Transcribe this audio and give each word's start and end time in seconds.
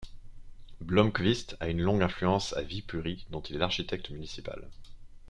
Blomqvist 0.83 1.57
a 1.59 1.67
une 1.69 1.79
longue 1.83 2.01
influence 2.01 2.53
à 2.53 2.63
Viipuri 2.63 3.27
dont 3.29 3.41
il 3.43 3.55
est 3.57 3.61
architecte 3.61 4.09
municipal. 4.09 4.65